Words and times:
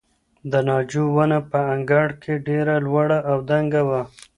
د 0.51 0.53
ناجو 0.67 1.03
ونه 1.15 1.39
په 1.51 1.59
انګړ 1.73 2.07
کې 2.21 2.33
ډېره 2.47 2.75
لوړه 2.85 3.19
او 3.29 3.37
دنګه 3.49 3.81
وه. 3.89 4.01